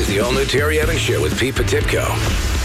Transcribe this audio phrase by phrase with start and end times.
[0.00, 2.08] is the all new Terry Evans Show with Pete Potipcoe.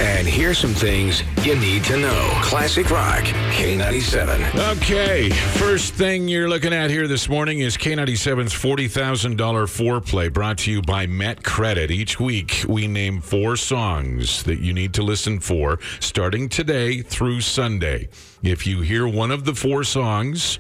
[0.02, 2.30] And here's some things you need to know.
[2.42, 4.78] Classic Rock, K97.
[4.78, 10.72] Okay, first thing you're looking at here this morning is K97's $40,000 foreplay brought to
[10.72, 11.92] you by Met Credit.
[11.92, 17.42] Each week, we name four songs that you need to listen for starting today through
[17.42, 18.08] Sunday.
[18.44, 20.60] If you hear one of the four songs,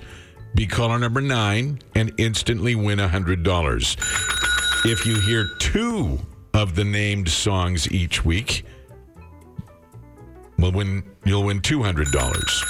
[0.55, 4.85] be caller number nine and instantly win $100.
[4.85, 6.19] If you hear two
[6.55, 8.63] of the named songs each week,
[10.57, 12.63] well, win, you'll win $200.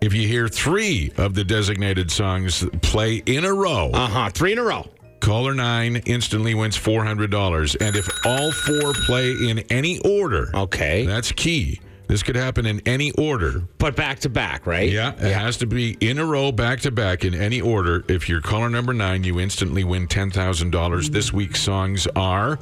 [0.00, 4.30] If you hear three of the designated songs play in a row, Uh huh.
[4.30, 4.88] Three in a row.
[5.20, 7.76] caller nine instantly wins $400.
[7.80, 11.04] And if all four play in any order, Okay.
[11.06, 11.80] that's key.
[12.10, 13.62] This could happen in any order.
[13.78, 14.90] But back to back, right?
[14.90, 18.04] Yeah, it has to be in a row, back to back, in any order.
[18.08, 21.10] If you're caller number nine, you instantly win $10,000.
[21.12, 22.58] This week's songs are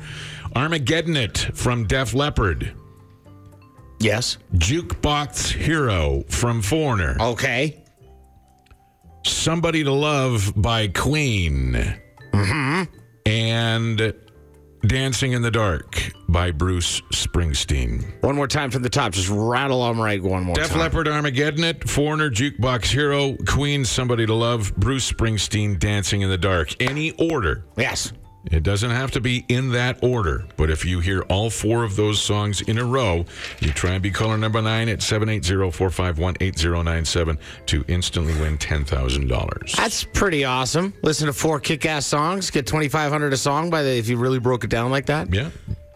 [0.55, 2.75] Armageddon It from Def Leppard,
[4.01, 4.37] Yes.
[4.55, 7.83] Jukebox Hero from Foreigner, Okay.
[9.25, 11.73] Somebody to Love by Queen,
[12.35, 12.83] Mm-hmm.
[13.25, 14.15] and
[14.89, 18.23] Dancing in the Dark by Bruce Springsteen.
[18.23, 19.13] One more time from the top.
[19.13, 20.79] Just rattle them right one more Def time.
[20.79, 26.39] Leppard, Armageddon It, Foreigner, Jukebox Hero, Queen, Somebody to Love, Bruce Springsteen, Dancing in the
[26.39, 26.75] Dark.
[26.81, 27.67] Any order.
[27.77, 28.15] Yes.
[28.51, 31.97] It doesn't have to be in that order, but if you hear all four of
[31.97, 33.25] those songs in a row,
[33.61, 39.77] you try and be caller number nine at 780-451-8097 to instantly win $10,000.
[39.77, 40.95] That's pretty awesome.
[41.03, 44.17] Listen to four kick-ass songs, get twenty five hundred a song by the if you
[44.17, 45.33] really broke it down like that.
[45.33, 45.51] Yeah.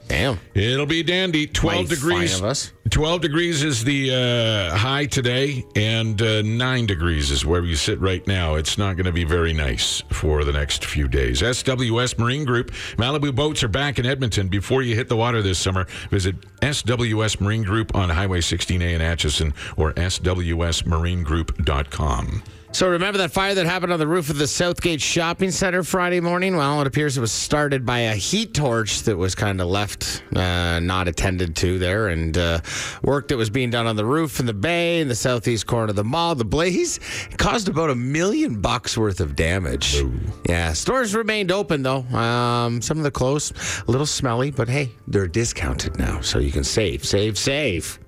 [0.08, 0.38] Damn.
[0.54, 1.46] It'll be dandy.
[1.46, 2.72] 12 Mighty degrees.
[2.92, 3.12] Fine of us.
[3.12, 8.00] 12 degrees is the uh, high today, and uh, 9 degrees is where you sit
[8.00, 8.54] right now.
[8.56, 11.40] It's not going to be very nice for the next few days.
[11.42, 14.48] SWS Marine Group, Malibu boats are back in Edmonton.
[14.48, 19.00] Before you hit the water this summer, visit SWS Marine Group on Highway 16A in
[19.00, 22.42] Acheson or SWSMarineGroup.com.
[22.74, 26.20] So remember that fire that happened on the roof of the Southgate Shopping Center Friday
[26.20, 26.56] morning?
[26.56, 30.22] Well, it appears it was started by a heat torch that was kind of left
[30.34, 32.60] uh, not attended to there, and uh,
[33.02, 35.90] work that was being done on the roof in the bay in the southeast corner
[35.90, 36.34] of the mall.
[36.34, 36.98] The blaze
[37.36, 40.02] caused about a million bucks worth of damage.
[40.48, 42.04] Yeah, stores remained open though.
[42.16, 43.54] Um, some of the closed,
[43.86, 47.98] a little smelly, but hey, they're discounted now, so you can save, save, save.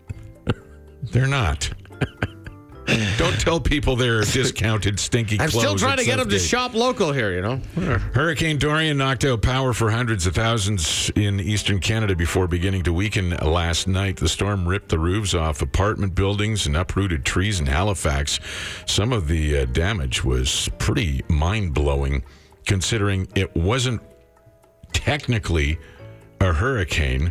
[1.11, 1.71] They're not.
[3.17, 5.63] Don't tell people they're discounted, stinky I'm clothes.
[5.63, 7.33] still trying to get them to shop local here.
[7.33, 7.57] You know.
[8.13, 12.93] Hurricane Dorian knocked out power for hundreds of thousands in eastern Canada before beginning to
[12.93, 14.19] weaken last night.
[14.19, 18.39] The storm ripped the roofs off apartment buildings and uprooted trees in Halifax.
[18.87, 22.23] Some of the uh, damage was pretty mind blowing,
[22.67, 24.03] considering it wasn't
[24.93, 25.79] technically
[26.41, 27.31] a hurricane.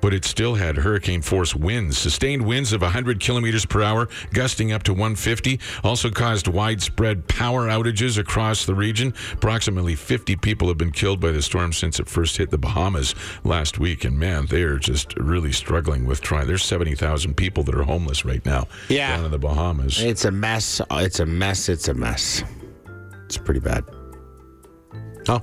[0.00, 1.98] But it still had hurricane force winds.
[1.98, 7.66] Sustained winds of 100 kilometers per hour, gusting up to 150, also caused widespread power
[7.66, 9.12] outages across the region.
[9.32, 13.14] Approximately 50 people have been killed by the storm since it first hit the Bahamas
[13.44, 14.04] last week.
[14.04, 16.46] And man, they are just really struggling with trying.
[16.46, 19.16] There's 70,000 people that are homeless right now Yeah.
[19.16, 20.00] down in the Bahamas.
[20.00, 20.80] It's a mess.
[20.90, 21.68] It's a mess.
[21.68, 22.44] It's a mess.
[23.26, 23.84] It's pretty bad.
[25.28, 25.42] Oh.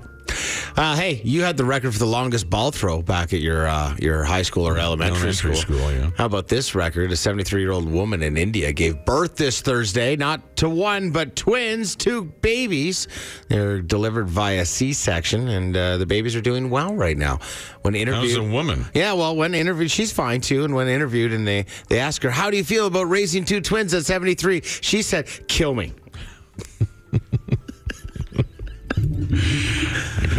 [0.78, 3.96] Uh, hey, you had the record for the longest ball throw back at your uh,
[4.00, 6.09] your high school or elementary, Elementary school, yeah.
[6.18, 7.12] How about this record?
[7.12, 11.36] A 73 year old woman in India gave birth this Thursday, not to one, but
[11.36, 13.08] twins, two babies.
[13.47, 17.40] They're delivered via C section, and uh, the babies are doing well right now.
[17.84, 18.86] When How's interviewed, a woman?
[18.94, 20.66] yeah, well, when interviewed, she's fine too.
[20.66, 23.62] And when interviewed, and they they ask her, "How do you feel about raising two
[23.62, 25.94] twins at 73?" She said, "Kill me."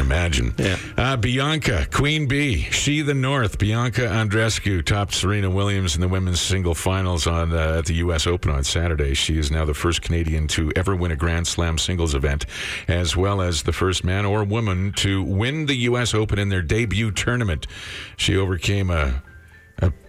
[0.07, 0.55] Imagine.
[0.57, 0.79] Yeah.
[0.97, 3.59] Uh, Bianca, Queen Bee, She the North.
[3.59, 8.25] Bianca Andreescu topped Serena Williams in the women's single finals on uh, at the U.S.
[8.25, 9.15] Open on Saturday.
[9.15, 12.47] She is now the first Canadian to ever win a Grand Slam singles event,
[12.87, 16.15] as well as the first man or woman to win the U.S.
[16.15, 17.67] Open in their debut tournament.
[18.17, 19.25] She overcame a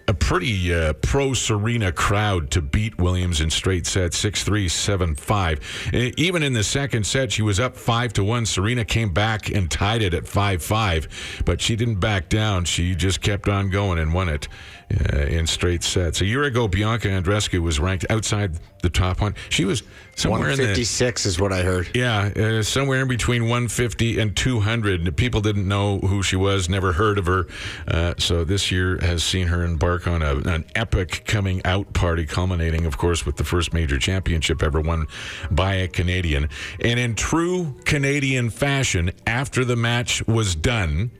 [0.08, 5.14] a, pretty uh, pro Serena crowd to beat Williams in straight sets 6 3, 7
[5.14, 5.90] 5.
[6.16, 8.46] Even in the second set, she was up 5 to 1.
[8.46, 12.64] Serena came back and tied it at 5 5, but she didn't back down.
[12.64, 14.48] She just kept on going and won it
[14.90, 16.20] uh, in straight sets.
[16.20, 19.34] A year ago, Bianca Andreescu was ranked outside the top one.
[19.48, 19.82] She was
[20.14, 21.90] somewhere in the 156 is what I heard.
[21.94, 25.16] yeah, uh, somewhere in between 150 and 200.
[25.16, 27.46] People didn't know who she was, never heard of her.
[27.86, 32.24] Uh, so this year has seen her embark on a, an epic coming out party,
[32.24, 35.06] culminating, of course, with the first major championship ever won
[35.50, 36.48] by a Canadian.
[36.82, 41.10] And in true Canadian fashion, after the match was done,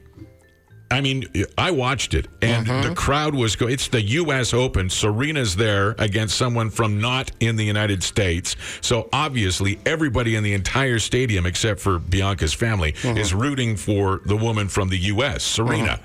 [0.90, 1.26] I mean,
[1.58, 2.88] I watched it, and Mm-hmm.
[2.88, 3.74] the crowd was going.
[3.74, 4.54] It's the U.S.
[4.54, 4.88] Open.
[4.88, 8.56] Serena's there against someone from not in the United States.
[8.80, 13.18] So obviously, everybody in the entire stadium, except for Bianca's family, Mm-hmm.
[13.18, 16.00] is rooting for the woman from the U.S., Serena.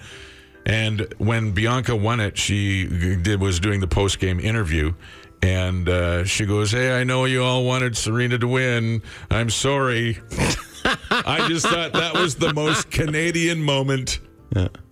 [0.66, 2.86] And when Bianca won it, she
[3.18, 4.94] did was doing the post game interview.
[5.42, 9.02] And uh, she goes, "Hey, I know you all wanted Serena to win.
[9.30, 10.20] I'm sorry."
[11.12, 14.20] I just thought that was the most Canadian moment,
[14.56, 14.83] yeah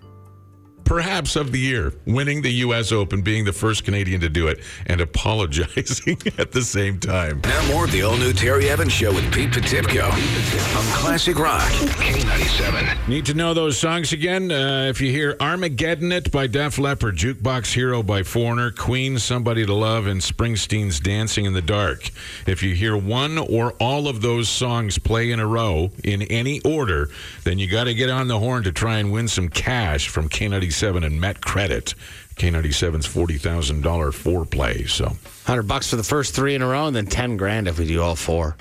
[0.92, 1.94] perhaps of the year.
[2.06, 2.92] Winning the U.S.
[2.92, 7.40] Open, being the first Canadian to do it, and apologizing at the same time.
[7.46, 13.08] Now more of the all-new Terry Evans Show with Pete Potipcoe on Classic Rock K97.
[13.08, 14.52] Need to know those songs again?
[14.52, 19.66] Uh, if you hear Armageddon It by Def Leppard, Jukebox Hero by Foreigner, Queen Somebody
[19.66, 22.10] to Love, and Springsteen's Dancing in the Dark.
[22.46, 26.60] If you hear one or all of those songs play in a row in any
[26.66, 27.08] order,
[27.46, 30.28] then you got to get on the horn to try and win some cash from
[30.28, 31.94] K97 and Met Credit.
[32.36, 34.90] K97's $40,000 four foreplay.
[34.90, 37.78] So, Hundred bucks for the first three in a row, and then ten grand if
[37.78, 38.56] we do all four.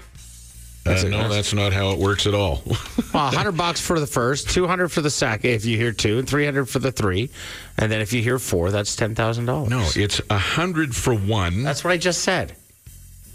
[0.87, 1.09] uh, it.
[1.11, 2.63] no, that's not how it works at all.
[3.13, 6.19] Well, hundred bucks for the first, two hundred for the second if you hear two,
[6.19, 7.31] and three hundred for the three,
[7.77, 9.69] and then if you hear four, that's ten thousand dollars.
[9.71, 11.65] no, it's a 100 for one.
[11.65, 12.55] that's what I just said.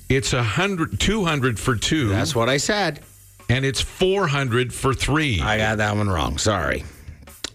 [0.07, 2.07] It's a hundred, 200 for two.
[2.09, 3.01] That's what I said.
[3.49, 5.41] and it's 400 for three.
[5.41, 6.37] I got that one wrong.
[6.37, 6.83] Sorry.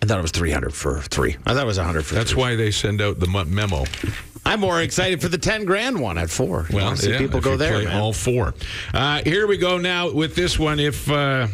[0.03, 1.37] I thought it was three hundred for three.
[1.47, 2.15] I thought it was hundred for.
[2.15, 2.41] That's three.
[2.41, 3.85] why they send out the memo.
[4.47, 6.67] I'm more excited for the ten grand one at four.
[6.71, 8.01] You Well, wanna see yeah, people if go you there, play man.
[8.01, 8.55] all four.
[8.95, 10.81] Uh, here we go now with this one.
[10.81, 11.49] If uh,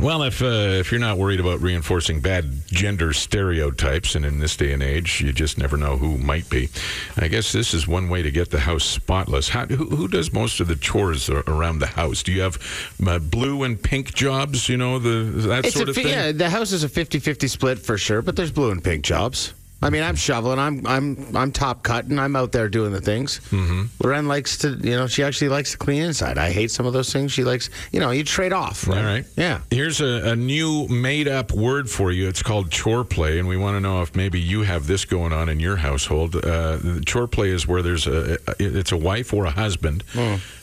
[0.00, 4.56] well, if uh, if you're not worried about reinforcing bad gender stereotypes, and in this
[4.56, 6.68] day and age, you just never know who might be.
[7.16, 9.48] I guess this is one way to get the house spotless.
[9.50, 12.22] How, who, who does most of the chores around the house?
[12.22, 12.58] Do you have
[13.06, 14.68] uh, blue and pink jobs?
[14.68, 16.08] You know the that It's sort a, of thing.
[16.08, 19.52] yeah, the house is a 50-50 split for sure, but there's blue and pink jobs.
[19.82, 23.40] I mean, I'm shoveling, I'm I'm I'm top cutting, I'm out there doing the things.
[23.50, 23.82] Mm-hmm.
[24.02, 26.38] Loren likes to, you know, she actually likes to clean inside.
[26.38, 27.32] I hate some of those things.
[27.32, 28.88] She likes, you know, you trade off.
[28.88, 29.24] All right.
[29.36, 29.60] Yeah.
[29.70, 32.28] Here's a, a new made up word for you.
[32.28, 35.32] It's called chore play, and we want to know if maybe you have this going
[35.32, 36.36] on in your household.
[36.36, 40.04] Uh, chore play is where there's a it's a wife or a husband,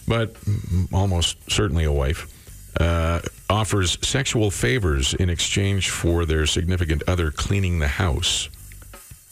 [0.07, 2.33] but mm, almost certainly a wife.
[2.79, 3.19] Uh,
[3.49, 8.47] offers sexual favors in exchange for their significant other cleaning the house.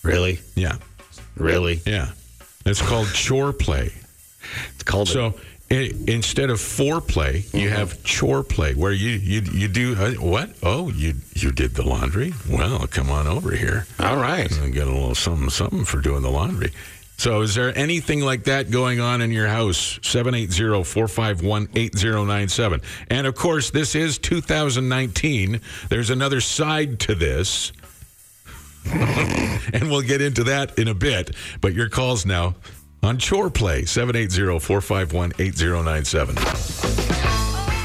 [0.04, 0.78] Really, Yeah,
[1.36, 1.82] really.
[1.86, 2.12] yeah.
[2.66, 3.94] It's called chore play.
[4.76, 5.08] It's called.
[5.08, 5.34] So
[5.70, 10.52] i instead of foreplay, you have chore play, where you you you do uh, what?
[10.64, 12.34] Oh, you you did the laundry.
[12.50, 13.86] Well, come on over here.
[14.00, 14.50] All right.
[14.60, 16.72] And get a little something something for doing the laundry.
[17.18, 20.00] So, is there anything like that going on in your house?
[20.04, 22.82] 780 451 8097.
[23.10, 25.60] And of course, this is 2019.
[25.90, 27.72] There's another side to this.
[29.74, 31.36] and we'll get into that in a bit.
[31.62, 32.56] But your calls now
[33.04, 36.36] on Chore Play 780 451 8097.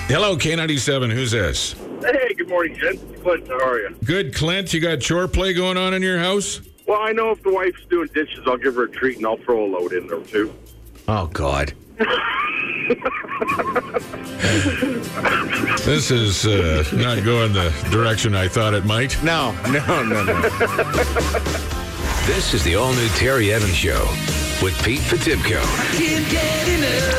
[0.09, 1.13] Hello, K97.
[1.13, 1.75] Who's this?
[2.03, 2.99] Hey, good morning, Jen.
[3.23, 3.97] Clint, how are you?
[4.05, 4.75] Good, Clint.
[4.75, 6.61] You got chore play going on in your house?
[6.87, 9.37] Well, I know if the wife's doing dishes, I'll give her a treat and I'll
[9.37, 10.53] throw a load in there too.
[11.09, 11.73] oh God.
[15.85, 19.21] This is uh, not going the direction I thought it might.
[19.23, 20.41] No, no, no, no.
[22.27, 24.07] This is the all-new Terry Evans Show
[24.63, 25.61] with Pete Potipcoe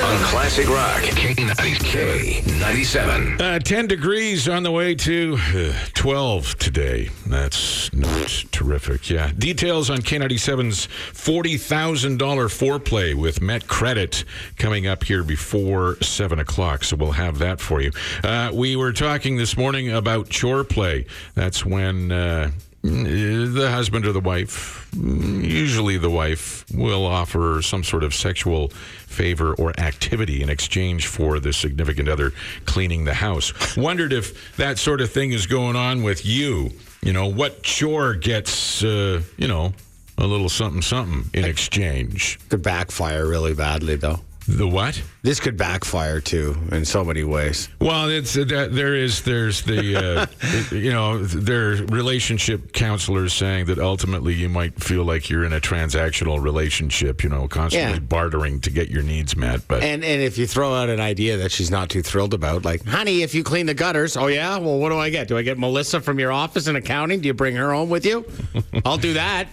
[0.04, 3.42] on Classic Rock K97.
[3.42, 7.10] Uh, 10 degrees on the way to uh, 12 today.
[7.28, 9.10] That's not terrific.
[9.10, 9.34] Yeah.
[9.38, 14.24] Details on K97's $40,000 foreplay with Met Credit
[14.58, 16.86] coming up here before 7 o'clock.
[16.86, 17.92] So we'll have that for you.
[18.24, 21.08] Uh, we were talking this morning about chore play.
[21.36, 22.54] That's when.
[22.86, 28.68] Uh, the husband or the wife, usually the wife, will offer some sort of sexual
[29.08, 32.34] favor or activity in exchange for the significant other
[32.66, 33.78] cleaning the house.
[33.78, 36.72] Wondered if that sort of thing is going on with you.
[37.02, 39.74] You know, what chore gets, uh, you know,
[40.18, 42.38] a little something something in exchange?
[42.50, 44.20] Could backfire really badly though.
[44.48, 45.02] The what?
[45.22, 47.70] This could backfire too in so many ways.
[47.80, 50.26] Well, it's uh, that there is there's the uh,
[50.76, 55.54] you know there are relationship counselors saying that ultimately you might feel like you're in
[55.54, 58.00] a transactional relationship, you know, constantly Yeah.
[58.00, 59.66] bartering to get your needs met.
[59.68, 62.66] But And and if you throw out an idea that she's not too thrilled about,
[62.66, 65.30] like, honey, if you clean the gutters, oh yeah, well, what do I get?
[65.30, 67.22] Do I get Melissa from your office in accounting?
[67.22, 68.26] Do you bring her home with you?
[68.86, 69.48] I'll do that.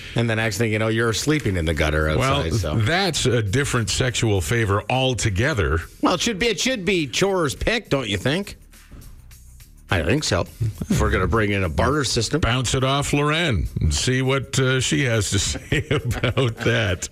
[0.16, 2.54] And the next thing you know, you're sleeping in the gutter well, outside.
[2.54, 5.80] so that's a different sexual favor altogether.
[6.02, 8.56] well, it should be it should be chores picked, don't you think?
[9.88, 10.40] I think so.
[10.40, 12.40] If we're going to bring in a barter system.
[12.40, 17.08] Bounce it off Loren and see what uh, she has to say about that.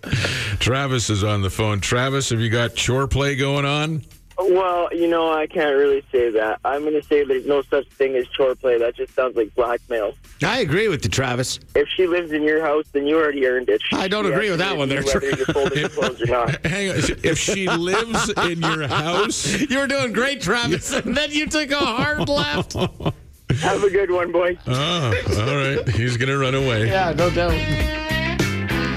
[0.58, 1.80] Travis is on the phone.
[1.80, 4.02] Travis, have you got chore play going on?
[4.38, 6.60] Well, you know, I can't really say that.
[6.64, 8.78] I'm going to say there's no such thing as chore play.
[8.78, 10.14] That just sounds like blackmail.
[10.42, 11.60] I agree with you, Travis.
[11.74, 13.80] If she lives in your house, then you already earned it.
[13.92, 16.66] I don't agree with that one there, Whether you're folding the clothes or not.
[16.66, 16.96] Hang on.
[17.22, 21.70] If she lives in your house, You were doing great, Travis, and then you took
[21.70, 22.74] a hard left.
[22.74, 24.56] Have a good one, boys.
[24.66, 25.88] oh, all right.
[25.90, 26.86] He's going to run away.
[26.88, 27.52] Yeah, no doubt.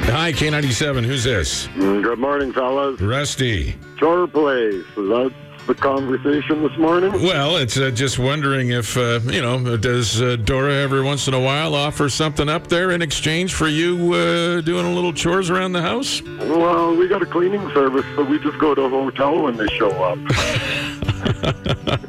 [0.09, 1.03] Hi, K97.
[1.05, 1.67] Who's this?
[1.75, 2.99] Good morning, fellas.
[3.01, 3.75] Rusty.
[3.97, 4.73] Chore place.
[4.73, 5.33] Is that
[5.67, 7.11] the conversation this morning?
[7.11, 11.33] Well, it's uh, just wondering if, uh, you know, does uh, Dora every once in
[11.33, 15.49] a while offer something up there in exchange for you uh, doing a little chores
[15.49, 16.21] around the house?
[16.21, 19.67] Well, we got a cleaning service, so we just go to a hotel when they
[19.67, 20.17] show up.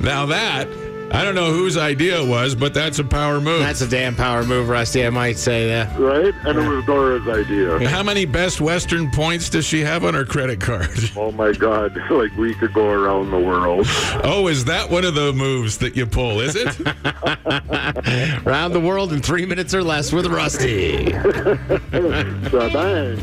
[0.00, 0.68] Now, that,
[1.14, 3.60] I don't know whose idea it was, but that's a power move.
[3.60, 5.06] That's a damn power move, Rusty.
[5.06, 5.96] I might say that.
[5.96, 6.34] Right?
[6.44, 7.88] And it was Dora's idea.
[7.88, 10.88] How many Best Western points does she have on her credit card?
[11.16, 11.96] Oh my God.
[12.10, 13.86] Like we could go around the world.
[14.24, 16.78] Oh, is that one of the moves that you pull, is it?
[18.44, 21.12] Round the world in three minutes or less with Rusty.
[21.12, 23.16] Bye-bye.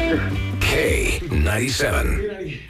[0.62, 2.62] K97.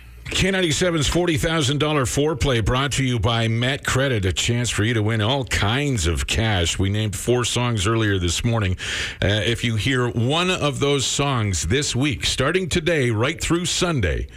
[0.42, 5.22] K97's $40,000 foreplay brought to you by Met Credit, a chance for you to win
[5.22, 6.80] all kinds of cash.
[6.80, 8.76] We named four songs earlier this morning.
[9.22, 14.30] Uh, if you hear one of those songs this week, starting today right through Sunday,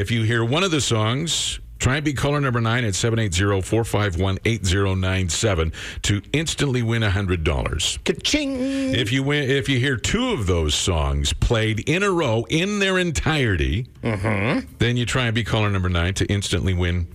[0.00, 5.72] if you hear one of the songs, Try and be caller number nine at 780-451-8097
[6.02, 8.04] to instantly win $100.
[8.04, 8.94] Ka-ching.
[8.94, 12.80] If you win, if you hear two of those songs played in a row in
[12.80, 14.66] their entirety, mm-hmm.
[14.78, 17.08] then you try and be caller number nine to instantly win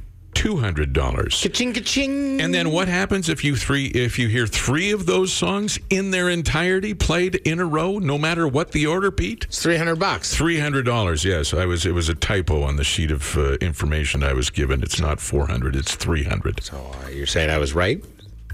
[0.45, 1.41] two hundred dollars.
[1.41, 2.39] Ka-ching, ka-ching.
[2.39, 6.11] And then what happens if you three if you hear three of those songs in
[6.11, 9.45] their entirety played in a row, no matter what the order, Pete?
[9.45, 10.35] It's 300 bucks.
[10.35, 11.25] Three hundred dollars.
[11.25, 11.85] Yes, I was.
[11.85, 14.83] It was a typo on the sheet of uh, information I was given.
[14.83, 15.75] It's not four hundred.
[15.75, 16.61] It's three hundred.
[16.61, 18.03] So uh, you're saying I was right?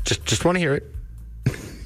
[0.05, 0.95] Just just want to hear it.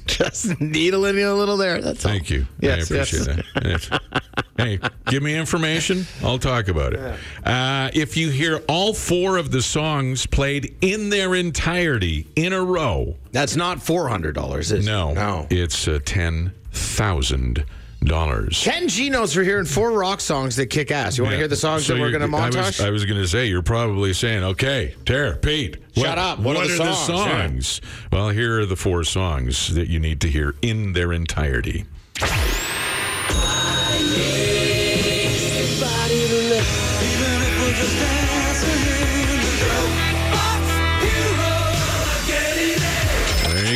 [0.18, 1.80] just needling you a little there.
[1.80, 2.12] That's all.
[2.12, 2.46] Thank you.
[2.60, 3.88] Yes, I appreciate yes.
[3.88, 4.02] that.
[4.58, 6.06] Hey, give me information.
[6.24, 7.18] I'll talk about it.
[7.44, 12.64] Uh, if you hear all four of the songs played in their entirety in a
[12.64, 14.84] row, That's not $400, is it?
[14.86, 15.46] no, No.
[15.50, 17.66] it's uh, ten thousand
[18.04, 18.62] dollars.
[18.62, 21.18] Ken G knows for hearing four rock songs that kick ass.
[21.18, 22.84] You want to hear the songs that we're going to I was, montage?
[22.84, 26.38] I was going to say you're probably saying, "Okay, Tara, Pete, Shut up.
[26.38, 27.08] What are the the songs?
[27.08, 27.48] Yeah.
[27.48, 27.80] songs?"
[28.12, 31.84] Well, here are the four songs that you need to hear in their entirety.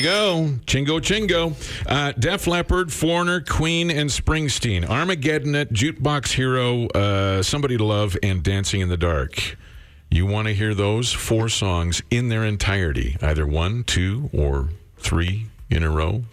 [0.00, 0.49] You go.
[0.66, 1.54] Chingo Chingo.
[1.87, 4.88] Uh, Def Leppard, Foreigner, Queen, and Springsteen.
[4.88, 9.57] Armageddon at Jukebox Hero, uh, Somebody to Love, and Dancing in the Dark.
[10.11, 15.47] You want to hear those four songs in their entirety, either one, two, or three
[15.69, 16.25] in a row,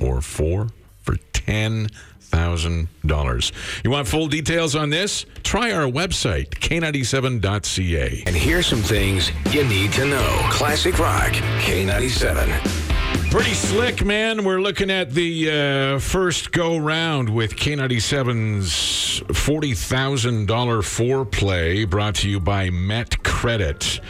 [0.00, 0.68] or four
[1.02, 3.52] for $10,000.
[3.84, 5.26] You want full details on this?
[5.42, 8.22] Try our website, k97.ca.
[8.26, 10.46] And here's some things you need to know.
[10.50, 12.89] Classic Rock, K97.
[13.30, 14.42] Pretty slick, man.
[14.44, 22.40] We're looking at the uh, first go round with K97's $40,000 foreplay brought to you
[22.40, 24.00] by Met Credit.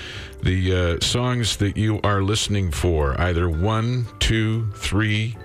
[0.43, 5.37] The uh, songs that you are listening for, either one, two, three,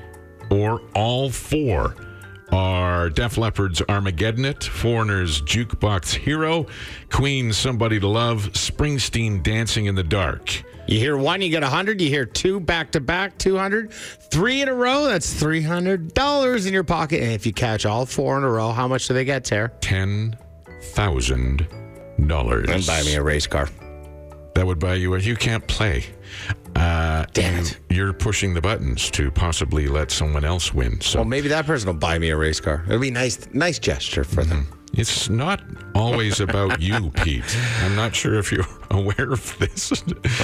[0.50, 1.98] or all four,
[2.54, 6.68] are Def Leppard's Armageddon It, Foreigner's Jukebox Hero,
[7.12, 10.64] Queen's Somebody to Love, Springsteen Dancing in the Dark.
[10.88, 12.00] You hear one, you get 100.
[12.00, 13.92] You hear two back to back, 200.
[13.92, 17.22] Three in a row, that's $300 in your pocket.
[17.24, 19.46] And if you catch all four in a row, how much do they get,
[20.82, 21.68] thousand
[22.28, 22.70] dollars.
[22.70, 23.70] And buy me a race car.
[24.56, 25.20] That would buy you a.
[25.20, 26.06] You can't play.
[26.76, 27.80] Uh, Damn it.
[27.90, 31.02] You're pushing the buttons to possibly let someone else win.
[31.02, 32.84] So Well, maybe that person will buy me a race car.
[32.88, 34.68] It'll be nice, nice gesture for them.
[34.94, 35.62] It's not
[35.94, 37.44] always about you, Pete.
[37.82, 39.92] I'm not sure if you're aware of this.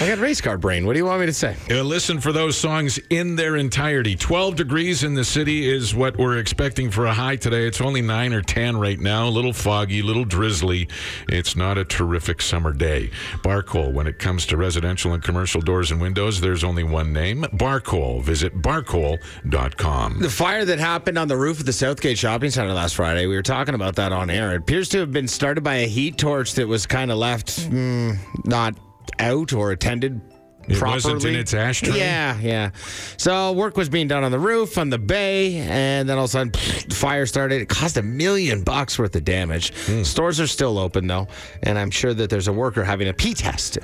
[0.01, 0.85] I got race car brain.
[0.85, 1.55] What do you want me to say?
[1.69, 4.15] Uh, listen for those songs in their entirety.
[4.15, 7.65] 12 degrees in the city is what we're expecting for a high today.
[7.67, 9.27] It's only 9 or 10 right now.
[9.27, 10.87] A little foggy, a little drizzly.
[11.29, 13.11] It's not a terrific summer day.
[13.43, 17.43] Barcol, when it comes to residential and commercial doors and windows, there's only one name
[17.53, 18.21] Barcol.
[18.21, 20.19] Visit barcol.com.
[20.19, 23.35] The fire that happened on the roof of the Southgate Shopping Center last Friday, we
[23.35, 24.53] were talking about that on air.
[24.53, 27.47] It appears to have been started by a heat torch that was kind of left
[27.69, 28.75] mm, not
[29.19, 30.21] out or attended
[30.67, 31.13] It properly.
[31.13, 31.97] wasn't in its ashtray?
[31.97, 32.71] Yeah, yeah.
[33.17, 36.29] So work was being done on the roof, on the bay, and then all of
[36.29, 37.61] a sudden, pfft, fire started.
[37.61, 39.73] It caused a million bucks worth of damage.
[39.85, 40.03] Hmm.
[40.03, 41.27] Stores are still open though,
[41.63, 43.77] and I'm sure that there's a worker having a pee test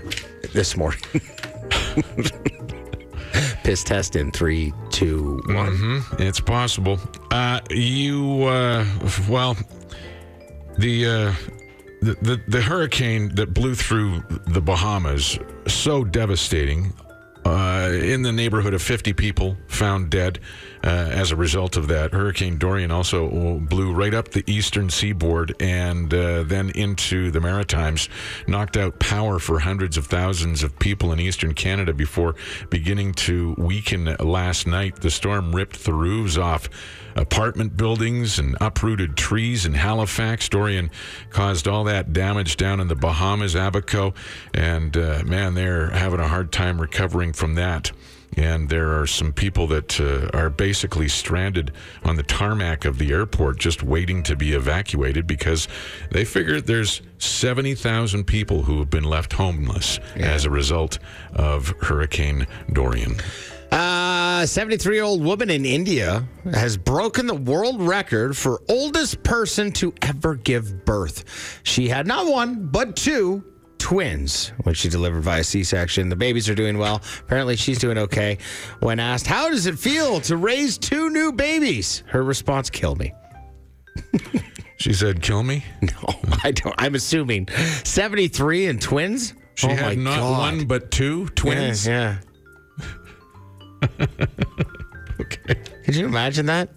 [0.53, 1.01] this morning.
[3.63, 6.03] Piss test in three, two, one.
[6.19, 6.97] It's possible.
[7.29, 8.85] Uh, you, uh,
[9.27, 9.55] well,
[10.77, 11.33] the, uh,
[12.01, 16.93] the, the the hurricane that blew through the Bahamas so devastating.
[17.45, 20.37] Uh, in the neighborhood of 50 people found dead
[20.83, 22.11] uh, as a result of that.
[22.11, 28.09] Hurricane Dorian also blew right up the eastern seaboard and uh, then into the Maritimes,
[28.47, 32.35] knocked out power for hundreds of thousands of people in eastern Canada before
[32.69, 34.97] beginning to weaken last night.
[34.97, 36.67] The storm ripped the roofs off
[37.17, 40.47] apartment buildings and uprooted trees in Halifax.
[40.47, 40.91] Dorian
[41.29, 44.13] caused all that damage down in the Bahamas, Abaco,
[44.53, 47.91] and uh, man, they're having a hard time recovering from that.
[48.35, 51.71] And there are some people that uh, are basically stranded
[52.03, 55.67] on the tarmac of the airport just waiting to be evacuated because
[56.11, 60.99] they figure there's 70,000 people who have been left homeless as a result
[61.33, 63.15] of Hurricane Dorian.
[63.71, 69.21] Uh, A 73 year old woman in India has broken the world record for oldest
[69.23, 71.59] person to ever give birth.
[71.63, 73.43] She had not one, but two
[73.79, 76.09] twins, when she delivered via C section.
[76.09, 77.01] The babies are doing well.
[77.19, 78.37] Apparently, she's doing okay.
[78.79, 82.03] When asked, How does it feel to raise two new babies?
[82.07, 83.13] Her response, Kill me.
[84.79, 85.65] She said, Kill me?
[85.81, 86.75] No, I don't.
[86.77, 87.47] I'm assuming
[87.83, 89.33] 73 and twins?
[89.55, 90.39] She oh my had not God.
[90.39, 91.87] one but two twins.
[91.87, 92.17] Yeah.
[95.19, 95.55] Okay.
[95.83, 96.69] Could you imagine that?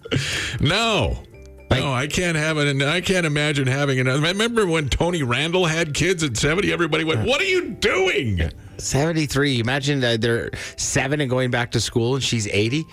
[0.59, 1.23] No.
[1.69, 2.67] Like- no, I can't have it.
[2.67, 4.25] And I can't imagine having another.
[4.25, 6.73] I Remember when Tony Randall had kids at 70?
[6.73, 8.41] Everybody went, What are you doing?
[8.77, 9.59] 73.
[9.59, 12.83] Imagine that they're seven and going back to school and she's 80.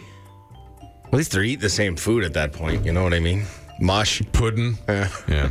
[1.07, 2.85] At least they're eating the same food at that point.
[2.85, 3.45] You know what I mean?
[3.81, 4.21] Mush.
[4.33, 4.77] Pudding.
[4.87, 5.51] Yeah.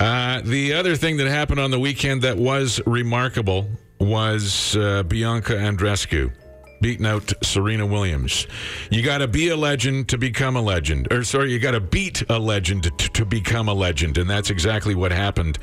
[0.00, 3.68] Uh, the other thing that happened on the weekend that was remarkable
[4.00, 6.32] was uh, Bianca Andreescu
[6.80, 8.46] beating out Serena Williams.
[8.90, 11.12] You got to be a legend to become a legend.
[11.12, 14.18] Or, sorry, you got to beat a legend to, to become a legend.
[14.18, 15.58] And that's exactly what happened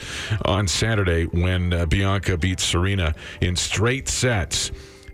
[0.46, 4.72] on Saturday when uh, Bianca beat Serena in straight sets.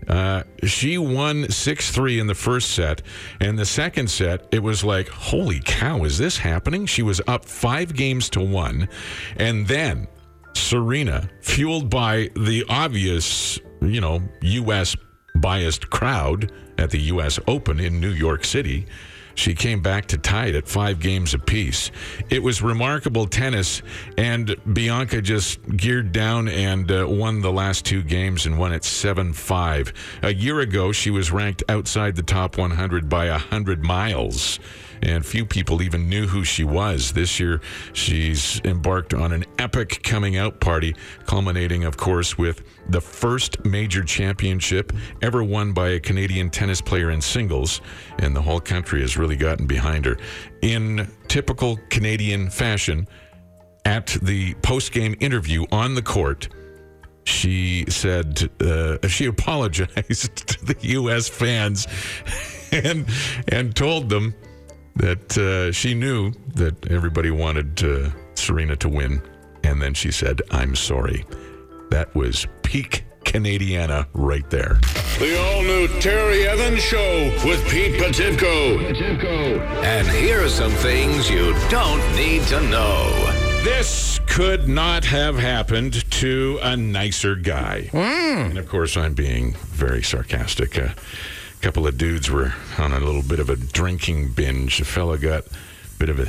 [0.08, 3.02] Uh, she won 6 3 in the first set.
[3.40, 6.86] And the second set, it was like, holy cow, is this happening?
[6.86, 8.88] She was up five games to one.
[9.36, 10.08] And then
[10.54, 14.96] Serena, fueled by the obvious, you know, U.S.
[15.34, 17.38] biased crowd at the U.S.
[17.46, 18.86] Open in New York City,
[19.34, 21.90] she came back to tie it at five games apiece.
[22.30, 23.82] It was remarkable tennis,
[24.16, 28.84] and Bianca just geared down and uh, won the last two games and won it
[28.84, 29.92] 7 5.
[30.22, 34.60] A year ago, she was ranked outside the top 100 by 100 miles
[35.04, 37.12] and few people even knew who she was.
[37.12, 37.60] This year,
[37.92, 40.94] she's embarked on an epic coming out party,
[41.26, 47.10] culminating, of course, with the first major championship ever won by a Canadian tennis player
[47.10, 47.80] in singles,
[48.18, 50.16] and the whole country has really gotten behind her.
[50.62, 53.06] In typical Canadian fashion,
[53.84, 56.48] at the post game interview on the court,
[57.24, 61.28] she said uh, she apologized to the U.S.
[61.28, 61.86] fans
[62.72, 63.06] and
[63.48, 64.34] and told them
[64.96, 69.22] that uh, she knew that everybody wanted uh, Serena to win,
[69.62, 71.24] and then she said, "I'm sorry."
[71.90, 74.80] That was peak Canadiana right there.
[75.18, 78.78] The all new Terry Evans Show with Pete Potipcoe.
[79.82, 83.10] And here are some things you don't need to know.
[83.64, 87.88] This could not have happened to a nicer guy.
[87.92, 90.76] And of course, I'm being very sarcastic.
[90.76, 90.94] A
[91.64, 94.82] couple of dudes were on a little bit of a drinking binge.
[94.82, 96.28] A fellow got a bit of a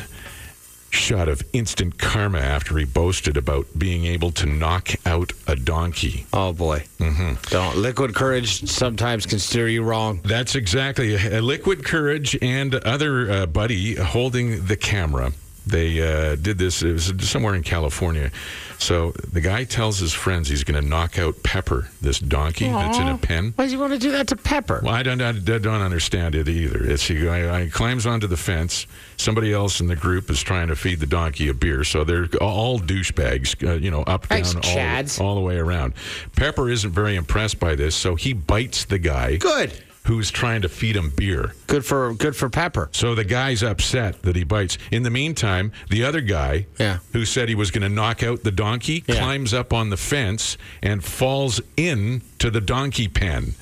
[0.95, 6.25] shot of instant karma after he boasted about being able to knock out a donkey.
[6.31, 6.85] Oh boy.
[6.99, 7.33] Mm-hmm.
[7.49, 10.21] Don't liquid courage sometimes can steer you wrong.
[10.23, 15.33] That's exactly a liquid courage and other uh, buddy holding the camera.
[15.65, 16.81] They uh, did this.
[16.81, 18.31] It was somewhere in California.
[18.77, 22.97] So the guy tells his friends he's going to knock out Pepper, this donkey that's
[22.97, 23.53] in a pen.
[23.55, 24.81] Why does he want to do that to Pepper?
[24.83, 26.83] Well, I don't, I don't understand it either.
[26.83, 28.85] It's he, I, I climbs onto the fence.
[29.17, 32.27] Somebody else in the group is trying to feed the donkey a beer, so they're
[32.41, 35.93] all douchebags, uh, you know, up down Thanks, all, all the way around.
[36.35, 39.71] Pepper isn't very impressed by this, so he bites the guy Good.
[40.05, 41.53] Who's trying to feed him beer.
[41.67, 42.89] Good for good for Pepper.
[42.91, 44.77] So the guy's upset that he bites.
[44.91, 46.99] In the meantime, the other guy, Yeah.
[47.13, 49.15] who said he was going to knock out the donkey, Yeah.
[49.19, 53.55] climbs up on the fence and falls in to the donkey pen.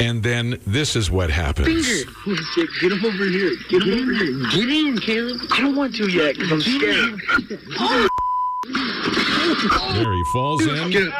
[0.00, 1.86] And then this is what happens.
[2.80, 3.50] Get him over here.
[3.68, 4.50] Get him over here.
[4.52, 5.40] Get in, Caleb.
[5.50, 7.20] I don't want to yet because I'm scared.
[9.94, 11.12] There he falls in.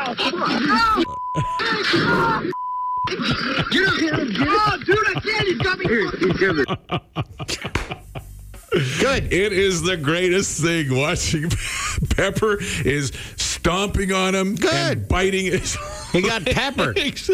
[3.09, 4.01] Get.
[4.01, 4.49] Get Get.
[4.49, 5.47] Oh, dude, I can't.
[5.49, 5.87] He's got me.
[5.88, 6.11] Here,
[9.01, 9.33] Good.
[9.33, 11.51] It is the greatest thing watching
[12.11, 14.73] Pepper is stomping on him Good.
[14.99, 15.77] and biting his
[16.12, 16.97] He got peppered.
[16.99, 17.31] legs.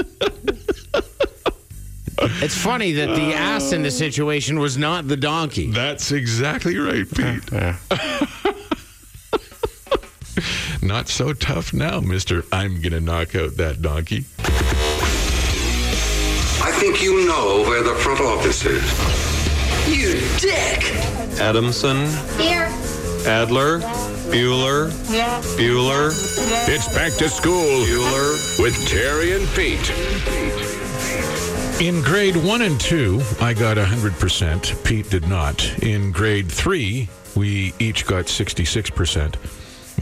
[2.16, 5.72] It's funny that the uh, ass in the situation was not the donkey.
[5.72, 7.50] That's exactly right, Pete.
[10.82, 12.44] Not so tough now, Mister.
[12.52, 14.24] I'm gonna knock out that donkey.
[16.66, 18.82] I think you know where the front office is.
[19.86, 20.82] You dick!
[21.40, 22.06] Adamson,
[22.40, 22.68] Here.
[23.26, 23.80] Adler,
[24.30, 25.40] Bueller, Yeah.
[25.58, 26.08] Bueller,
[26.68, 28.60] It's back to school Bueller.
[28.62, 29.90] with Terry and Pete.
[31.82, 34.84] In grade one and two, I got 100%.
[34.84, 35.62] Pete did not.
[35.82, 39.34] In grade three, we each got 66%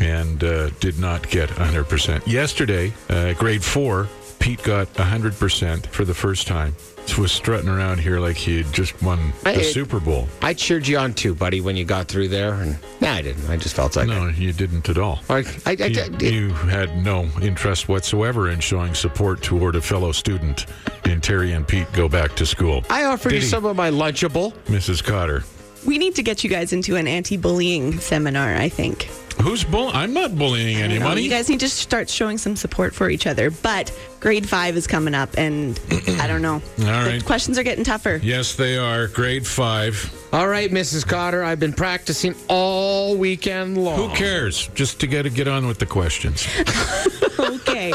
[0.00, 2.26] and uh, did not get 100%.
[2.26, 4.08] Yesterday, uh, grade four,
[4.42, 6.74] Pete got 100% for the first time.
[7.06, 10.26] He was strutting around here like he had just won the I- Super Bowl.
[10.40, 12.54] I cheered you on too, buddy, when you got through there.
[12.54, 13.48] And nah, I didn't.
[13.48, 15.20] I just felt like No, you didn't at all.
[15.30, 19.80] I, I, I, You, I- you had no interest whatsoever in showing support toward a
[19.80, 20.66] fellow student
[21.04, 22.84] in Terry and Pete go back to school.
[22.90, 23.46] I offered Did you he?
[23.48, 24.52] some of my Lunchable.
[24.66, 25.04] Mrs.
[25.04, 25.44] Cotter.
[25.86, 28.54] We need to get you guys into an anti-bullying seminar.
[28.56, 29.08] I think.
[29.40, 29.90] Who's bull?
[29.92, 31.22] I'm not bullying anybody.
[31.22, 33.50] You guys need to start showing some support for each other.
[33.50, 35.78] But grade five is coming up, and
[36.20, 36.54] I don't know.
[36.54, 37.24] All The right.
[37.24, 38.20] questions are getting tougher.
[38.22, 39.08] Yes, they are.
[39.08, 40.12] Grade five.
[40.32, 41.06] All right, Mrs.
[41.06, 43.96] Cotter, I've been practicing all weekend long.
[44.10, 44.68] Who cares?
[44.74, 46.46] Just to get to get on with the questions.
[47.38, 47.92] okay.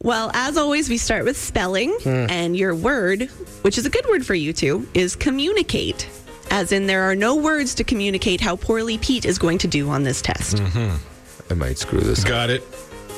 [0.00, 2.26] Well, as always, we start with spelling, hmm.
[2.30, 3.22] and your word,
[3.62, 6.08] which is a good word for you two, is communicate.
[6.50, 9.90] As in, there are no words to communicate how poorly Pete is going to do
[9.90, 10.60] on this test.
[11.50, 12.28] I might screw this up.
[12.28, 12.62] Got it.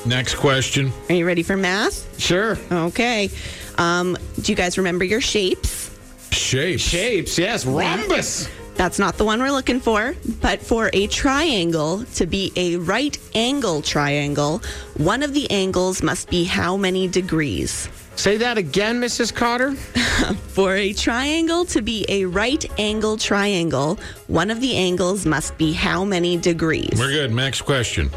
[0.05, 0.91] Next question.
[1.09, 2.19] Are you ready for math?
[2.19, 2.57] Sure.
[2.71, 3.29] Okay.
[3.77, 5.91] Um, do you guys remember your shapes?
[6.31, 6.81] Shapes.
[6.81, 7.65] Shapes, yes.
[7.65, 8.49] Rhombus.
[8.75, 10.15] That's not the one we're looking for.
[10.41, 14.61] But for a triangle to be a right angle triangle,
[14.97, 17.87] one of the angles must be how many degrees?
[18.15, 19.33] Say that again, Mrs.
[19.33, 19.73] Cotter.
[20.51, 23.97] For a triangle to be a right angle triangle,
[24.27, 26.97] one of the angles must be how many degrees?
[26.97, 27.31] We're good.
[27.31, 28.11] Next question.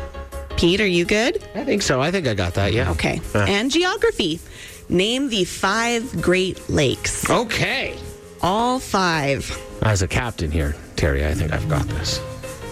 [0.57, 1.43] Pete, are you good?
[1.55, 2.01] I think so.
[2.01, 2.91] I think I got that, yeah.
[2.91, 3.21] Okay.
[3.35, 3.47] Uh.
[3.49, 4.41] And geography.
[4.89, 7.29] Name the five Great Lakes.
[7.31, 7.97] Okay.
[8.43, 9.59] All five.
[9.83, 12.21] As a captain here, Terry, I think I've got this.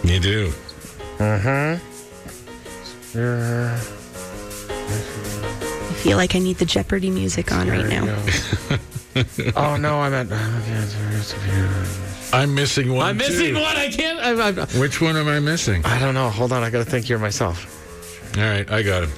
[0.05, 0.53] You do.
[1.19, 1.79] I
[6.03, 8.05] feel like I need the Jeopardy music on right now.
[9.57, 10.27] oh, no, I'm at.
[10.33, 10.37] Uh,
[12.37, 13.07] I'm missing one.
[13.07, 13.61] I'm missing too.
[13.61, 13.77] one.
[13.77, 14.19] I can't.
[14.19, 15.85] I, I, uh, Which one am I missing?
[15.85, 16.29] I don't know.
[16.29, 16.65] Hold on.
[16.65, 17.69] I got to think here myself.
[18.37, 19.11] All right, I got him.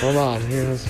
[0.00, 0.40] Hold on.
[0.42, 0.84] Here's,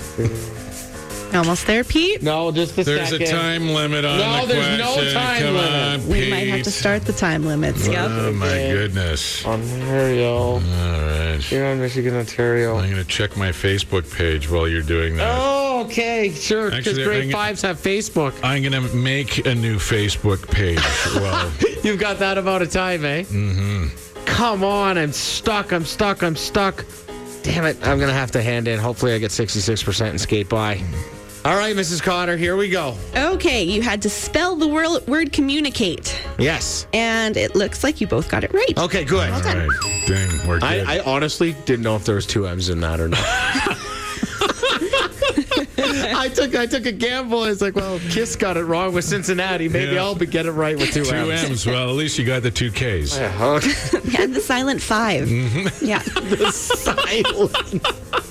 [1.33, 2.21] Almost there, Pete?
[2.21, 3.27] no, just a There's second.
[3.27, 5.71] a time limit on No, the there's no time Come limit.
[6.03, 7.87] on, We might have to start the time limits.
[7.87, 8.09] Yep.
[8.11, 9.45] Oh my goodness!
[9.45, 10.33] Ontario.
[10.35, 11.39] All right.
[11.51, 12.77] You're on Michigan, Ontario.
[12.77, 15.33] I'm gonna check my Facebook page while you're doing that.
[15.39, 16.31] Oh, okay.
[16.31, 16.69] Sure.
[16.69, 18.33] Because Actually, grade I'm gonna- fives have Facebook.
[18.43, 20.79] I'm gonna make a new Facebook page.
[21.15, 21.51] well,
[21.83, 23.23] You've got that amount of time, eh?
[23.23, 23.87] Mm-hmm.
[24.25, 24.97] Come on.
[24.97, 25.71] I'm stuck.
[25.71, 26.21] I'm stuck.
[26.23, 26.85] I'm stuck.
[27.43, 27.75] Damn it.
[27.81, 28.77] I'm going to have to hand in.
[28.77, 30.79] Hopefully, I get 66% and skate by.
[31.43, 32.03] All right, Mrs.
[32.03, 32.95] Cotter, here we go.
[33.15, 36.21] Okay, you had to spell the word, word communicate.
[36.37, 36.85] Yes.
[36.93, 38.77] And it looks like you both got it right.
[38.77, 39.31] Okay, good.
[39.31, 39.67] all right,
[40.05, 40.63] dang, we're good.
[40.63, 43.19] I, I honestly didn't know if there was two M's in that or not.
[45.83, 47.45] I took I took a gamble.
[47.45, 49.67] It's like, well, Kiss got it wrong with Cincinnati.
[49.67, 50.01] Maybe Yeah.
[50.03, 51.43] I'll be get it right with two, two M's.
[51.43, 51.65] M's.
[51.65, 53.17] Well, at least you got the two K's.
[53.17, 53.71] Yeah, okay.
[54.21, 55.85] And the silent 5 Mm-hmm.
[55.85, 55.99] Yeah.
[56.29, 58.30] The silent.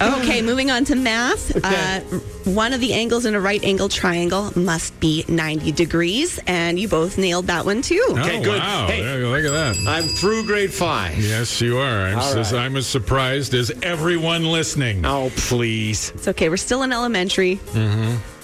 [0.00, 1.56] Okay, moving on to math.
[1.68, 2.00] Uh,
[2.44, 6.88] one of the angles in a right angle triangle must be 90 degrees, and you
[6.88, 8.02] both nailed that one too.
[8.10, 8.58] Okay, oh, good.
[8.58, 9.02] Wow, Hey.
[9.02, 9.76] There look at that.
[9.86, 11.18] I'm through grade five.
[11.18, 12.06] Yes, you are.
[12.06, 12.60] I'm, All as, right.
[12.64, 15.04] I'm as surprised as everyone listening.
[15.04, 16.10] Oh, please.
[16.10, 17.60] It's okay, we're still in elementary.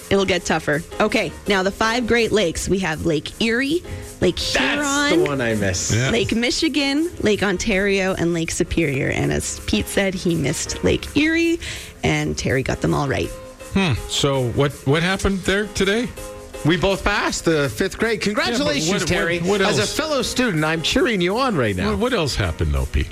[0.09, 0.83] It'll get tougher.
[0.99, 2.69] Okay, now the five Great Lakes.
[2.69, 3.81] We have Lake Erie,
[4.21, 5.93] Lake Huron, That's the one I missed.
[5.93, 6.09] Yeah.
[6.09, 9.09] Lake Michigan, Lake Ontario, and Lake Superior.
[9.09, 11.59] And as Pete said, he missed Lake Erie,
[12.03, 13.29] and Terry got them all right.
[13.73, 13.93] Hmm.
[14.09, 16.07] So what what happened there today?
[16.65, 18.21] We both passed the fifth grade.
[18.21, 19.39] Congratulations, what- what- Terry.
[19.39, 21.91] what As a fellow student, I'm cheering you on right now.
[21.91, 23.07] What, what else happened though, Pete?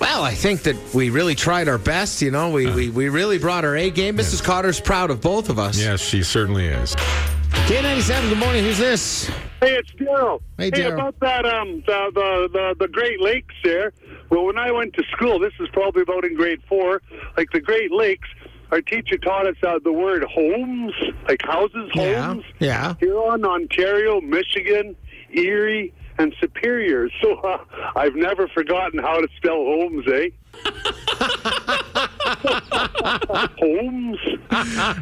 [0.00, 2.20] Well, I think that we really tried our best.
[2.20, 4.16] You know, we, we, we really brought our A game.
[4.18, 4.42] Mrs.
[4.42, 5.78] Cotter's proud of both of us.
[5.78, 6.96] Yes, she certainly is.
[7.68, 8.64] K97, good morning.
[8.64, 9.30] Who's this?
[9.62, 10.40] Hey, it's Daryl.
[10.58, 10.94] Hey, Daryl.
[10.94, 13.92] about that um the, the the the Great Lakes there.
[14.30, 17.00] Well, when I went to school, this is probably about in grade four.
[17.36, 18.28] Like the Great Lakes,
[18.70, 20.94] our teacher taught us uh, the word homes,
[21.28, 22.44] like houses, Yeah, homes.
[22.58, 22.94] yeah.
[22.98, 24.96] Huron, Ontario, Michigan,
[25.32, 27.08] Erie, and Superior.
[27.22, 27.58] So uh,
[27.94, 30.30] I've never forgotten how to spell homes, eh?
[32.38, 34.18] homes.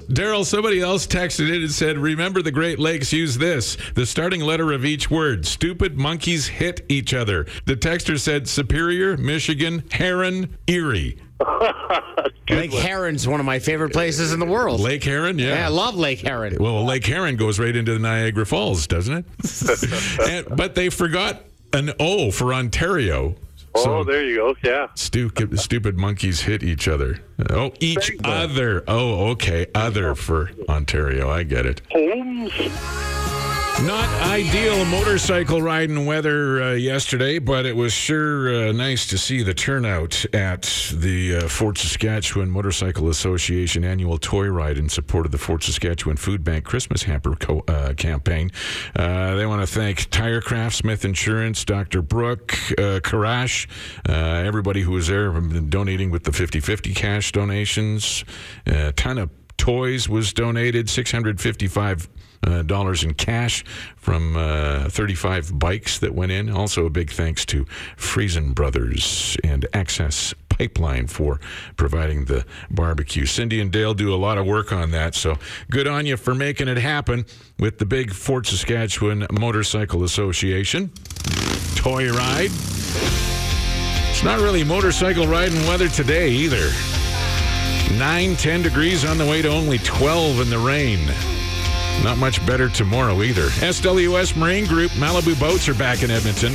[0.09, 3.77] Daryl, somebody else texted in and said, Remember the Great Lakes use this.
[3.95, 5.47] The starting letter of each word.
[5.47, 7.47] Stupid monkeys hit each other.
[7.66, 11.19] The texter said Superior, Michigan, Heron, Erie.
[12.51, 14.81] Lake Heron's one of my favorite places in the world.
[14.81, 15.55] Lake Heron, yeah.
[15.55, 16.57] Yeah, I love Lake Heron.
[16.59, 20.21] Well, Lake Heron goes right into the Niagara Falls, doesn't it?
[20.29, 23.37] and, but they forgot an O for Ontario.
[23.74, 24.56] Oh, there you go.
[24.62, 24.88] Yeah.
[24.94, 27.20] Stupid, stupid monkeys hit each other.
[27.50, 28.83] Oh, each other.
[28.88, 29.66] Oh, okay.
[29.74, 31.30] Other for Ontario.
[31.30, 31.80] I get it.
[31.90, 32.52] Homes.
[33.85, 39.43] Not ideal motorcycle riding weather uh, yesterday, but it was sure uh, nice to see
[39.43, 45.33] the turnout at the uh, Fort Saskatchewan Motorcycle Association annual toy ride in support of
[45.33, 48.51] the Fort Saskatchewan Food Bank Christmas Hamper co- uh, campaign.
[48.95, 52.03] Uh, they want to thank Tirecraft, Smith Insurance, Dr.
[52.03, 53.66] Brooke, uh, Karash,
[54.07, 58.27] everybody who was there donating with the 50 50 cash donations.
[58.66, 63.64] A ton of toys was donated, 655 uh, dollars in cash
[63.96, 66.50] from uh, 35 bikes that went in.
[66.50, 67.64] Also, a big thanks to
[67.96, 71.40] Friesen Brothers and Access Pipeline for
[71.76, 73.26] providing the barbecue.
[73.26, 75.38] Cindy and Dale do a lot of work on that, so
[75.70, 77.24] good on you for making it happen
[77.59, 80.90] with the big Fort Saskatchewan Motorcycle Association
[81.81, 82.50] toy ride.
[84.11, 86.70] It's not really motorcycle riding weather today either.
[87.98, 91.00] 9, 10 degrees on the way to only 12 in the rain.
[92.02, 93.48] Not much better tomorrow either.
[93.48, 96.52] SWS Marine Group Malibu boats are back in Edmonton.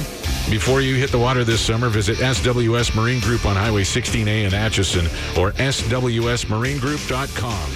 [0.50, 4.52] Before you hit the water this summer, visit SWS Marine Group on Highway 16A in
[4.52, 5.06] Acheson
[5.38, 7.72] or swsmarinegroup.com.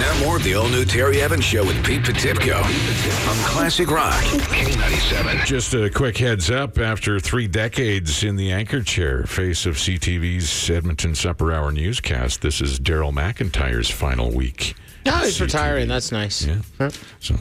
[0.00, 5.46] Now more of the all-new Terry Evans Show with Pete Potipcoe on Classic Rock K97.
[5.46, 10.68] Just a quick heads up after three decades in the anchor chair, face of CTV's
[10.68, 14.74] Edmonton Supper Hour newscast, this is Daryl McIntyre's final week.
[15.06, 15.88] No, he's retiring.
[15.88, 16.46] That's nice.
[16.46, 16.90] Yeah.
[17.20, 17.36] So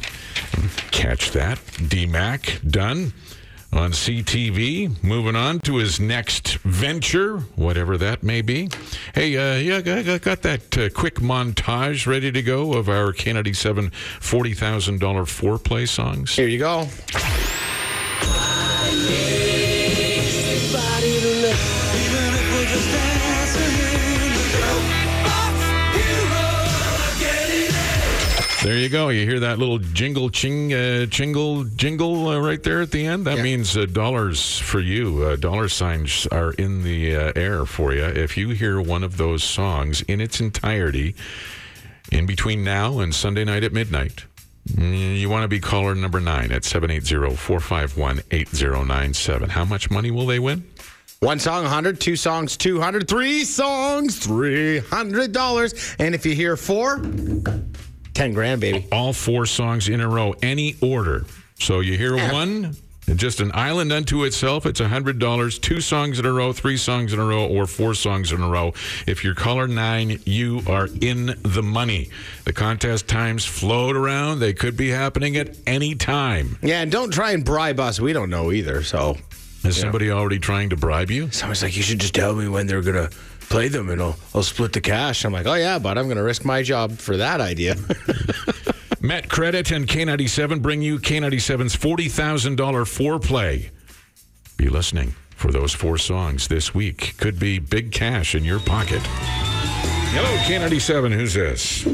[0.91, 1.57] catch that.
[1.57, 3.13] DMAC done
[3.71, 5.03] on CTV.
[5.03, 8.69] Moving on to his next venture, whatever that may be.
[9.15, 13.13] Hey, uh, yeah, I got, got that uh, quick montage ready to go of our
[13.13, 16.35] Kennedy 7 $40,000 foreplay songs.
[16.35, 16.87] Here you go.
[28.63, 29.09] There you go.
[29.09, 33.27] You hear that little jingle, ching, uh, jingle, jingle uh, right there at the end?
[33.27, 35.21] That means uh, dollars for you.
[35.21, 38.05] Uh, dollar signs are in the uh, air for you.
[38.05, 41.13] If you hear one of those songs in its entirety
[42.09, 44.23] in between now and Sunday night at midnight,
[44.69, 49.49] mm, you want to be caller number nine at 780 451 8097.
[49.49, 50.65] How much money will they win?
[51.23, 52.01] One song, 100.
[52.01, 53.07] Two songs, 200.
[53.07, 55.95] Three songs, $300.
[55.97, 56.97] And if you hear four,
[58.13, 58.87] 10 grand, baby.
[58.91, 61.25] All four songs in a row, any order.
[61.59, 62.75] So you hear one,
[63.15, 65.61] just an island unto itself, it's $100.
[65.61, 68.47] Two songs in a row, three songs in a row, or four songs in a
[68.47, 68.73] row.
[69.07, 72.09] If you're caller nine, you are in the money.
[72.45, 74.39] The contest times float around.
[74.39, 76.57] They could be happening at any time.
[76.61, 77.99] Yeah, and don't try and bribe us.
[77.99, 79.17] We don't know either, so.
[79.63, 81.31] Is somebody already trying to bribe you?
[81.31, 83.15] Someone's like, you should just tell me when they're going to
[83.49, 85.23] play them and I'll, I'll split the cash.
[85.25, 87.75] I'm like, oh, yeah, but I'm going to risk my job for that idea.
[89.01, 93.69] Met Credit and K97 bring you K97's $40,000 foreplay.
[94.57, 97.15] Be listening for those four songs this week.
[97.17, 99.01] Could be big cash in your pocket.
[99.05, 101.11] Hello, K97.
[101.13, 101.85] Who's this?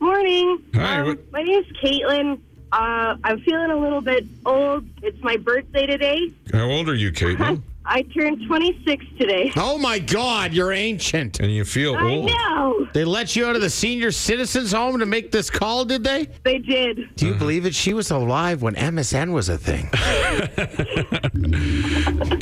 [0.00, 0.62] Morning.
[0.74, 2.38] Hi, Um, what- my name's Caitlin.
[2.72, 4.86] Uh, I'm feeling a little bit old.
[5.02, 6.32] It's my birthday today.
[6.52, 7.62] How old are you, Caitlin?
[7.84, 9.52] I turned 26 today.
[9.56, 11.40] oh, my God, you're ancient.
[11.40, 12.26] And you feel I old.
[12.26, 12.86] know.
[12.94, 16.28] They let you out of the senior citizens home to make this call, did they?
[16.44, 17.14] They did.
[17.16, 17.74] Do you believe it?
[17.74, 19.90] She was alive when MSN was a thing.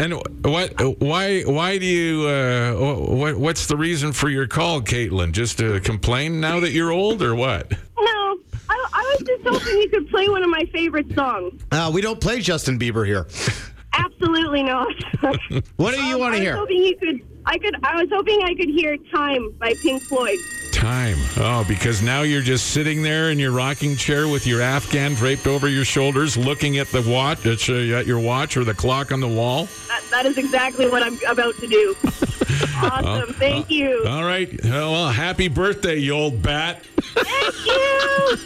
[0.00, 1.00] And what?
[1.00, 1.42] Why?
[1.42, 2.26] Why do you?
[2.26, 2.74] Uh,
[3.14, 3.36] what?
[3.36, 5.32] What's the reason for your call, Caitlin?
[5.32, 7.70] Just to complain now that you're old, or what?
[7.70, 11.60] No, I, I was just hoping you could play one of my favorite songs.
[11.70, 13.26] Uh, we don't play Justin Bieber here.
[13.92, 14.94] Absolutely Absolutely not.
[15.76, 16.56] What do you want I to was hear?
[16.56, 17.20] hoping you could.
[17.46, 17.74] I could.
[17.82, 20.38] I was hoping I could hear "Time" by Pink Floyd.
[20.72, 21.16] Time.
[21.38, 25.46] Oh, because now you're just sitting there in your rocking chair with your Afghan draped
[25.46, 27.66] over your shoulders, looking at the watch, at
[28.06, 29.68] your- watch or the clock on the wall.
[29.88, 31.96] That, that is exactly what I'm about to do.
[32.76, 33.34] awesome.
[33.34, 34.04] Thank you.
[34.06, 34.62] All right.
[34.64, 36.84] Well, happy birthday, you old bat.
[37.14, 38.36] Thank you.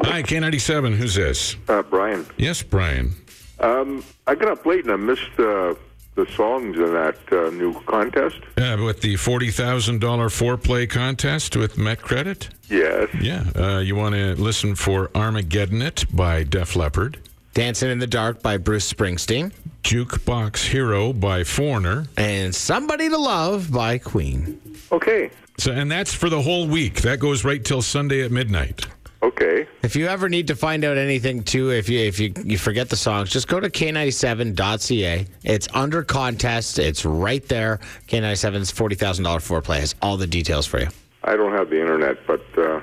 [0.04, 0.94] Hi, K97.
[0.96, 1.56] Who's this?
[1.68, 3.12] Uh, Brian, Yes, Brian.
[3.60, 5.74] Um, I got up late and I missed uh,
[6.14, 8.36] the songs in that uh, new contest.
[8.56, 12.48] Uh, with the $40,000 foreplay contest with Met Credit?
[12.70, 13.08] Yes.
[13.20, 13.44] Yeah.
[13.56, 17.18] Uh, you want to listen for Armageddon It by Def Leppard,
[17.52, 22.06] Dancing in the Dark by Bruce Springsteen, Jukebox Hero by Foreigner.
[22.16, 24.60] and Somebody to Love by Queen.
[24.92, 25.30] Okay.
[25.58, 27.02] So, and that's for the whole week.
[27.02, 28.86] That goes right till Sunday at midnight.
[29.24, 29.66] Okay.
[29.82, 32.90] If you ever need to find out anything too, if you if you, you forget
[32.90, 35.26] the songs, just go to k97.ca.
[35.44, 36.78] It's under contest.
[36.78, 37.80] It's right there.
[38.06, 40.88] K97's forty thousand dollar foreplay has all the details for you.
[41.22, 42.82] I don't have the internet, but uh,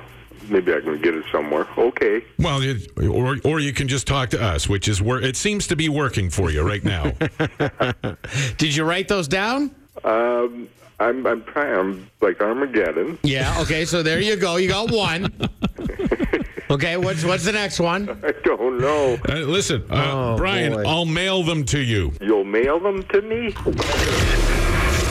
[0.49, 1.67] maybe I can get it somewhere.
[1.77, 2.23] Okay.
[2.39, 5.67] Well, it, or or you can just talk to us, which is where it seems
[5.67, 7.11] to be working for you right now.
[8.57, 9.75] Did you write those down?
[10.03, 11.77] Um, I'm I'm trying.
[11.77, 13.19] I'm like Armageddon.
[13.21, 13.61] Yeah.
[13.61, 13.85] Okay.
[13.85, 14.55] So there you go.
[14.55, 15.31] You got one.
[16.71, 16.97] Okay.
[16.97, 18.09] What's what's the next one?
[18.23, 19.17] I don't know.
[19.27, 20.83] Uh, listen, uh, Oh, Brian, boy.
[20.87, 22.13] I'll mail them to you.
[22.21, 23.51] You'll mail them to me.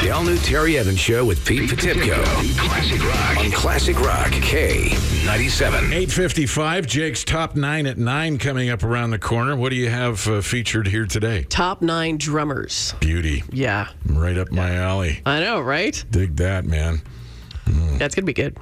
[0.01, 2.25] The all new Terry Evans Show with Pete Potipcoe.
[2.57, 3.37] Classic Rock.
[3.44, 5.92] On Classic Rock K97.
[5.92, 9.55] 855, Jake's top nine at nine coming up around the corner.
[9.57, 11.42] What do you have uh, featured here today?
[11.44, 12.94] Top nine drummers.
[13.01, 13.44] Beauty.
[13.53, 13.88] Yeah.
[14.07, 15.20] Right up my alley.
[15.27, 16.03] I know, right?
[16.11, 17.03] Dig that, man.
[17.99, 18.57] That's going to be good.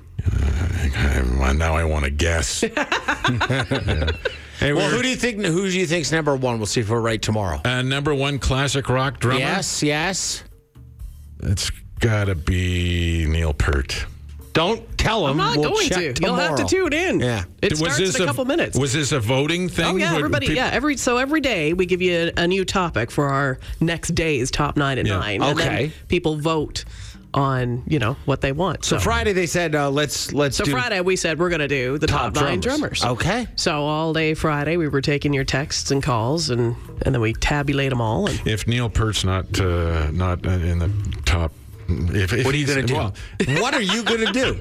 [1.39, 2.65] Well, now I want to guess.
[4.59, 5.41] Hey, Well, who do you think?
[5.45, 6.59] Who do you think's number one?
[6.59, 7.61] We'll see if we're right tomorrow.
[7.65, 9.39] uh, number one classic rock drummer?
[9.39, 9.85] Yes.
[9.85, 10.43] Yes.
[11.45, 14.05] It's got to be Neil Peart.
[14.55, 15.33] Don't tell him.
[15.33, 16.23] I'm not We'll going check to.
[16.25, 17.21] You'll have to tune in.
[17.21, 17.45] Yeah.
[17.63, 18.77] It Was starts this in a couple minutes.
[18.77, 19.85] Was this a voting thing?
[19.87, 20.49] Oh yeah, Would everybody.
[20.49, 23.61] peop- yeah, every so every day we give you a, a new topic for our
[23.81, 25.21] next day's top nine and Yeah.
[25.21, 25.41] nine.
[25.41, 25.93] And then Okay.
[26.09, 26.85] people vote
[27.35, 28.85] on you know what they want.
[28.85, 31.69] So Friday they said uh, let's let's So do Friday we said we're going to
[31.69, 33.01] do the top, Top nine drummers.
[33.01, 33.21] drummers.
[33.21, 33.47] Okay.
[33.57, 37.35] So all day Friday we were taking your texts and calls and and then we
[37.35, 38.27] tabulate them all.
[38.29, 40.91] And If Neil Peart's not uh, not uh, in the
[41.27, 41.53] top,
[41.91, 42.95] if, if What are you gonna do?
[42.95, 43.15] well,
[43.61, 44.55] what are you gonna do?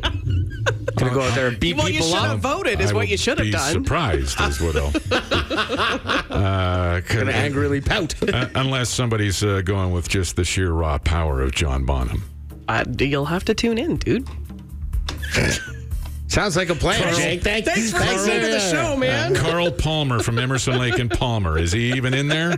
[0.95, 2.27] Gonna go out there and beat well, you people should up?
[2.27, 2.80] have voted.
[2.82, 3.73] Is I what you should have done.
[3.73, 4.91] Surprised is what I'll.
[6.30, 8.15] uh, Gonna angrily pout.
[8.34, 12.23] uh, unless somebody's uh, going with just the sheer raw power of John Bonham.
[12.67, 14.27] Uh, you'll have to tune in, dude.
[16.27, 17.41] Sounds like a plan, Carl- Jake.
[17.41, 19.34] Thank, Thanks for listening to the show, man.
[19.34, 21.58] Carl Palmer from Emerson Lake and Palmer.
[21.58, 22.58] Is he even in there?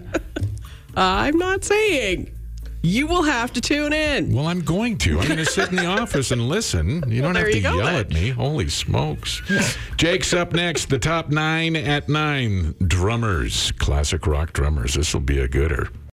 [0.97, 2.35] I'm not saying.
[2.81, 4.33] You will have to tune in.
[4.33, 5.19] Well, I'm going to.
[5.19, 7.03] I'm going to sit in the office and listen.
[7.07, 7.95] You don't have there to go, yell then.
[7.95, 8.29] at me.
[8.29, 9.41] Holy smokes.
[9.97, 10.89] Jake's up next.
[10.89, 12.75] The top nine at nine.
[12.87, 13.73] Drummers.
[13.73, 14.93] Classic rock drummers.
[14.93, 15.89] This will be a gooder.